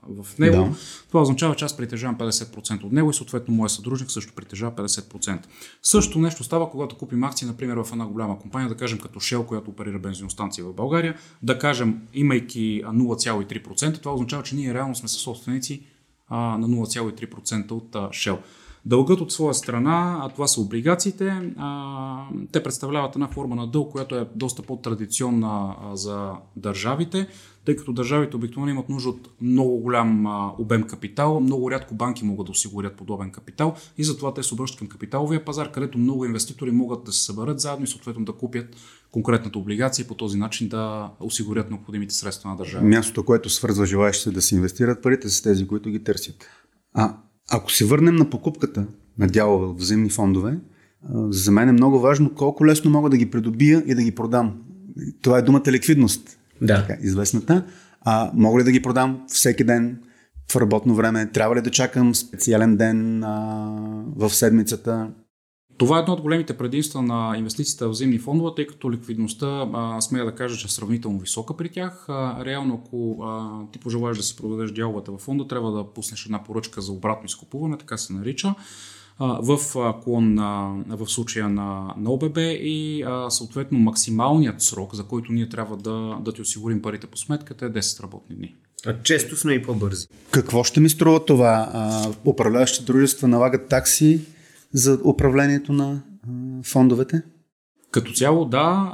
в 0.09 0.39
него. 0.39 0.57
Да. 0.57 0.75
Това 1.09 1.23
означава, 1.23 1.55
че 1.55 1.65
аз 1.65 1.77
притежавам 1.77 2.19
50% 2.19 2.85
от 2.85 2.93
него 2.93 3.11
и 3.11 3.15
съответно 3.15 3.55
моят 3.55 3.73
съдружник 3.73 4.11
също 4.11 4.33
притежава 4.33 4.73
50%. 4.73 5.39
Също 5.83 6.19
нещо 6.19 6.45
става, 6.45 6.71
когато 6.71 6.97
купим 6.97 7.25
акции, 7.25 7.47
например, 7.47 7.77
в 7.77 7.89
една 7.93 8.07
голяма 8.07 8.39
компания, 8.39 8.69
да 8.69 8.77
кажем 8.77 8.99
като 8.99 9.21
Shell, 9.21 9.47
която 9.47 9.71
оперира 9.71 9.99
бензиностанции 9.99 10.63
в 10.63 10.75
България, 10.75 11.17
да 11.43 11.59
кажем, 11.59 12.01
имайки 12.15 12.83
0,3%, 12.85 13.99
това 13.99 14.15
означава, 14.15 14.43
че 14.43 14.57
ние 14.57 14.75
реално 14.75 14.95
сме 14.95 15.09
съсобственици 15.09 15.83
на 16.31 16.69
0,3% 16.69 17.71
от 17.71 17.93
Shell. 17.93 18.39
Дългът 18.85 19.21
от 19.21 19.33
своя 19.33 19.55
страна, 19.55 20.19
а 20.23 20.29
това 20.29 20.47
са 20.47 20.61
облигациите, 20.61 21.53
а, 21.59 22.25
те 22.53 22.63
представляват 22.63 23.17
една 23.17 23.29
форма 23.29 23.57
на 23.57 23.67
дълг, 23.67 23.93
която 23.93 24.17
е 24.17 24.29
доста 24.35 24.63
по-традиционна 24.63 25.75
а, 25.83 25.97
за 25.97 26.33
държавите, 26.57 27.29
тъй 27.65 27.77
като 27.77 27.93
държавите 27.93 28.37
обикновено 28.37 28.71
имат 28.73 28.89
нужда 28.89 29.11
от 29.11 29.29
много 29.41 29.79
голям 29.79 30.27
а, 30.27 30.53
обем 30.59 30.83
капитал, 30.83 31.41
много 31.41 31.71
рядко 31.71 31.95
банки 31.95 32.25
могат 32.25 32.47
да 32.47 32.53
осигурят 32.53 32.97
подобен 32.97 33.31
капитал 33.31 33.75
и 33.99 34.05
затова 34.05 34.35
те 34.35 34.43
се 34.43 34.55
обръщат 34.55 34.79
към 34.79 34.89
капиталовия 34.89 35.45
пазар, 35.45 35.73
където 35.73 35.99
много 35.99 36.25
инвеститори 36.25 36.71
могат 36.71 37.05
да 37.05 37.13
се 37.13 37.25
съберат 37.25 37.61
заедно 37.61 37.85
и 37.85 37.89
съответно 37.89 38.25
да 38.25 38.33
купят 38.33 38.77
конкретната 39.11 39.59
облигация 39.59 40.05
и 40.05 40.09
по 40.09 40.15
този 40.15 40.39
начин 40.39 40.69
да 40.69 41.11
осигурят 41.21 41.71
необходимите 41.71 42.15
средства 42.15 42.51
на 42.51 42.57
държавата. 42.57 42.89
Мястото, 42.89 43.25
което 43.25 43.51
свързва 43.51 43.87
желаящите 43.87 44.31
да 44.31 44.43
си 44.43 44.55
инвестират 44.55 45.03
парите 45.03 45.29
с 45.29 45.43
тези, 45.43 45.67
които 45.67 45.91
ги 45.91 46.05
търсят. 46.05 46.47
А 46.95 47.17
ако 47.51 47.73
се 47.73 47.85
върнем 47.85 48.17
на 48.17 48.31
покупката 48.31 48.87
на 49.19 49.27
дялове 49.27 49.67
в 49.67 49.77
взаимни 49.77 50.11
фондове, 50.11 50.59
за 51.29 51.53
мен 51.53 51.69
е 51.69 51.73
много 51.73 52.01
важно 52.01 52.35
колко 52.35 52.67
лесно 52.67 52.91
мога 52.91 53.11
да 53.11 53.17
ги 53.17 53.31
придобия 53.31 53.83
и 53.87 53.95
да 53.95 54.03
ги 54.03 54.15
продам. 54.15 54.63
Това 55.23 55.39
е 55.39 55.43
думата 55.43 55.63
ликвидност. 55.67 56.39
Да. 56.63 56.81
Така, 56.81 56.97
известната. 57.03 57.65
А 58.01 58.31
мога 58.35 58.61
ли 58.61 58.65
да 58.65 58.73
ги 58.73 58.83
продам 58.83 59.25
всеки 59.29 59.65
ден 59.65 59.99
в 60.53 60.57
работно 60.57 60.95
време? 60.95 61.31
Трябва 61.33 61.57
ли 61.57 61.61
да 61.61 61.71
чакам 61.71 62.15
специален 62.15 62.77
ден 62.77 63.25
а, 63.25 63.69
в 64.17 64.31
седмицата? 64.31 65.11
Това 65.79 65.99
е 65.99 66.01
едно 66.01 66.13
от 66.13 66.21
големите 66.21 66.57
предимства 66.57 67.03
на 67.03 67.35
инвестициите 67.37 67.85
в 67.85 67.89
взаимни 67.89 68.19
фондове, 68.19 68.51
тъй 68.57 68.67
като 68.67 68.93
ликвидността, 68.93 69.69
а, 69.75 70.01
смея 70.01 70.25
да 70.25 70.35
кажа, 70.35 70.57
че 70.57 70.67
е 70.67 70.71
сравнително 70.71 71.19
висока 71.19 71.57
при 71.57 71.69
тях. 71.69 72.05
А, 72.09 72.45
реално, 72.45 72.83
ако 72.85 73.23
а, 73.23 73.51
ти 73.73 73.79
пожелаеш 73.79 74.17
да 74.17 74.23
си 74.23 74.37
продадеш 74.37 74.73
дяловете 74.73 75.11
в 75.11 75.19
фонда, 75.19 75.49
трябва 75.49 75.73
да 75.73 75.85
пуснеш 75.85 76.25
една 76.25 76.45
поръчка 76.45 76.81
за 76.81 76.93
обратно 76.93 77.27
изкупуване, 77.27 77.79
така 77.79 77.97
се 77.97 78.13
нарича 78.13 78.55
в 79.21 79.59
клон 80.05 80.37
в 80.89 81.07
случая 81.07 81.49
на, 81.49 81.95
на 81.97 82.11
ОББ 82.11 82.39
и 82.39 83.05
съответно 83.29 83.79
максималният 83.79 84.63
срок, 84.63 84.95
за 84.95 85.05
който 85.05 85.33
ние 85.33 85.49
трябва 85.49 85.77
да, 85.77 86.19
да 86.25 86.33
ти 86.33 86.43
осигурим 86.43 86.83
парите 86.83 87.07
по 87.07 87.17
сметката 87.17 87.67
е 87.67 87.71
10 87.71 88.03
работни 88.03 88.37
дни. 88.37 88.55
А 88.87 89.03
често 89.03 89.37
сме 89.37 89.53
и 89.53 89.63
по-бързи. 89.63 90.07
Какво 90.31 90.65
ще 90.65 90.81
ми 90.81 90.89
струва 90.89 91.25
това? 91.25 92.13
управляващи 92.25 92.85
дружества 92.85 93.29
налагат 93.29 93.69
такси 93.69 94.21
за 94.73 94.99
управлението 95.05 95.73
на 95.73 96.03
фондовете? 96.65 97.23
Като 97.93 98.13
цяло, 98.13 98.45
да. 98.45 98.93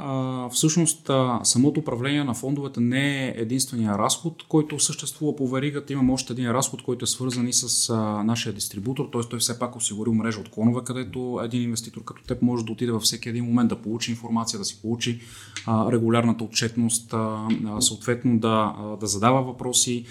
Всъщност, 0.51 1.09
самото 1.43 1.79
управление 1.79 2.23
на 2.23 2.33
фондовете 2.33 2.79
не 2.79 3.25
е 3.25 3.33
единствения 3.37 3.97
разход, 3.97 4.43
който 4.47 4.79
съществува 4.79 5.35
по 5.35 5.47
веригата. 5.47 5.93
Имам 5.93 6.09
още 6.09 6.33
един 6.33 6.51
разход, 6.51 6.81
който 6.81 7.03
е 7.03 7.07
свързан 7.07 7.47
и 7.47 7.53
с 7.53 7.93
нашия 8.25 8.53
дистрибутор, 8.53 9.09
т.е. 9.11 9.21
той 9.29 9.39
все 9.39 9.59
пак 9.59 9.75
осигурил 9.75 10.13
мрежа 10.13 10.39
от 10.39 10.49
клонове, 10.49 10.81
където 10.83 11.39
един 11.43 11.61
инвеститор 11.61 12.03
като 12.03 12.23
теб 12.23 12.41
може 12.41 12.65
да 12.65 12.71
отиде 12.71 12.91
във 12.91 13.03
всеки 13.03 13.29
един 13.29 13.45
момент 13.45 13.69
да 13.69 13.75
получи 13.75 14.11
информация, 14.11 14.59
да 14.59 14.65
си 14.65 14.81
получи 14.81 15.21
регулярната 15.67 16.43
отчетност, 16.43 17.13
съответно 17.79 18.39
да, 18.39 18.75
да 18.99 19.07
задава 19.07 19.41
въпроси, 19.43 20.05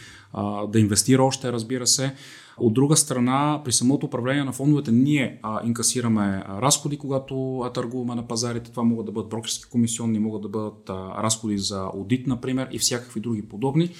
да 0.68 0.78
инвестира 0.80 1.22
още, 1.22 1.52
разбира 1.52 1.86
се. 1.86 2.14
От 2.60 2.74
друга 2.74 2.96
страна, 2.96 3.62
при 3.64 3.72
самото 3.72 4.06
управление 4.06 4.44
на 4.44 4.52
фондовете 4.52 4.92
ние 4.92 5.38
а, 5.42 5.66
инкасираме 5.66 6.44
разходи, 6.48 6.98
когато 6.98 7.60
а, 7.60 7.72
търгуваме 7.72 8.14
на 8.14 8.28
пазарите. 8.28 8.70
Това 8.70 8.82
могат 8.82 9.06
да 9.06 9.12
бъдат 9.12 9.30
брокерски 9.30 9.70
комисионни, 9.70 10.18
могат 10.18 10.42
да 10.42 10.48
бъдат 10.48 10.90
а, 10.90 11.22
разходи 11.22 11.58
за 11.58 11.80
аудит, 11.94 12.26
например, 12.26 12.68
и 12.72 12.78
всякакви 12.78 13.20
други 13.20 13.48
подобни 13.48 13.90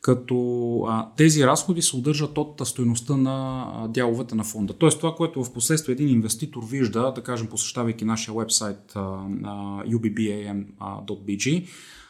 като 0.00 0.80
а, 0.88 1.08
тези 1.16 1.46
разходи 1.46 1.82
се 1.82 1.96
удържат 1.96 2.38
от 2.38 2.60
стоеността 2.64 3.16
на 3.16 3.66
а, 3.74 3.88
дяловете 3.88 4.34
на 4.34 4.44
фонда. 4.44 4.72
Тоест 4.72 5.00
това, 5.00 5.14
което 5.14 5.44
в 5.44 5.52
последствие 5.52 5.92
един 5.92 6.08
инвеститор 6.08 6.62
вижда, 6.70 7.12
да 7.14 7.22
кажем 7.22 7.46
посещавайки 7.46 8.04
нашия 8.04 8.34
вебсайт 8.34 8.92
а, 8.94 9.00
ubbam.bg, 9.86 11.66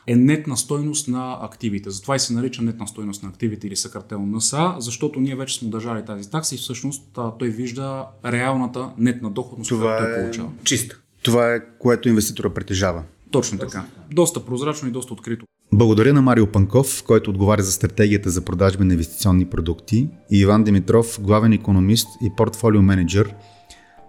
е 0.06 0.16
нетна 0.16 0.56
стойност 0.56 1.08
на 1.08 1.38
активите. 1.40 1.90
Затова 1.90 2.16
и 2.16 2.18
се 2.18 2.32
нарича 2.32 2.62
нетна 2.62 2.88
стойност 2.88 3.22
на 3.22 3.28
активите 3.28 3.66
или 3.66 3.76
съкратено 3.76 4.26
НСА, 4.26 4.74
защото 4.78 5.20
ние 5.20 5.36
вече 5.36 5.58
сме 5.58 5.68
държали 5.68 6.04
тази 6.04 6.30
такса 6.30 6.54
и 6.54 6.58
всъщност 6.58 7.18
той 7.38 7.48
вижда 7.48 8.06
реалната 8.24 8.90
нетна 8.98 9.30
доходност, 9.30 9.68
Това 9.68 9.96
която 9.96 10.14
той 10.14 10.22
получава. 10.22 10.48
Е 10.48 10.64
чиста. 10.64 10.98
Това 11.22 11.54
е 11.54 11.60
което 11.78 12.08
инвеститора 12.08 12.54
притежава. 12.54 13.02
Точно 13.30 13.58
така. 13.58 13.84
Доста 14.12 14.46
прозрачно 14.46 14.88
и 14.88 14.92
доста 14.92 15.12
открито. 15.12 15.46
Благодаря 15.72 16.12
на 16.12 16.22
Марио 16.22 16.46
Панков, 16.46 17.04
който 17.06 17.30
отговаря 17.30 17.62
за 17.62 17.72
стратегията 17.72 18.30
за 18.30 18.44
продажби 18.44 18.84
на 18.84 18.92
инвестиционни 18.92 19.44
продукти 19.44 20.08
и 20.30 20.40
Иван 20.40 20.64
Димитров, 20.64 21.18
главен 21.20 21.52
економист 21.52 22.08
и 22.22 22.30
портфолио 22.36 22.82
менеджер 22.82 23.34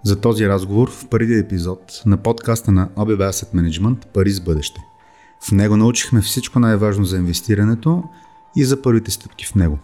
за 0.04 0.22
този 0.22 0.48
разговор 0.48 0.92
в 0.92 1.08
първия 1.10 1.40
епизод 1.40 2.04
на 2.06 2.18
подкаста 2.18 2.72
на 2.72 2.90
OBB 2.96 3.32
Asset 3.32 3.54
Management 3.56 4.06
Пари 4.06 4.32
с 4.32 4.42
бъдеще. 4.42 4.82
В 5.48 5.52
него 5.52 5.78
научихме 5.78 6.22
всичко 6.22 6.60
най-важно 6.60 7.06
за 7.06 7.18
инвестирането 7.18 8.04
и 8.58 8.66
за 8.66 8.82
първите 8.82 9.12
стъпки 9.12 9.46
в 9.46 9.56
него. 9.56 9.80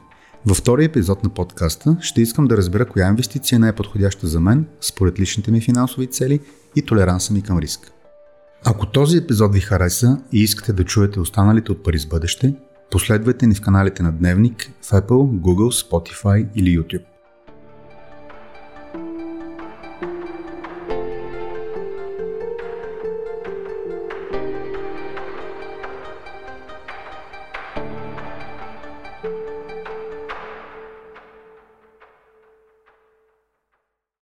Във 0.46 0.58
втория 0.58 0.86
епизод 0.86 1.24
на 1.24 1.30
подкаста 1.30 1.98
ще 2.02 2.22
искам 2.22 2.48
да 2.48 2.58
разбера 2.58 2.86
коя 2.86 3.08
инвестиция 3.08 3.56
е 3.56 3.60
най-подходяща 3.60 4.28
за 4.28 4.40
мен, 4.40 4.68
според 4.82 5.20
личните 5.20 5.52
ми 5.52 5.62
финансови 5.62 6.08
цели 6.08 6.40
и 6.76 6.82
толеранса 6.82 7.34
ми 7.34 7.42
към 7.42 7.60
риск. 7.60 7.95
Ако 8.68 8.86
този 8.86 9.18
епизод 9.18 9.54
ви 9.54 9.60
хареса 9.60 10.18
и 10.32 10.40
искате 10.40 10.74
да 10.74 10.84
чуете 10.84 11.20
останалите 11.20 11.72
от 11.72 11.84
пари 11.84 12.00
с 12.00 12.06
бъдеще, 12.06 12.54
последвайте 12.92 13.48
ни 13.48 13.56
в 13.56 13.62
каналите 13.62 14.04
на 14.04 14.12
Дневник 14.12 14.72
в 14.82 14.90
Apple, 14.90 15.40
Google, 15.40 15.90
Spotify 15.90 16.48
или 16.56 16.80
YouTube. 16.80 17.15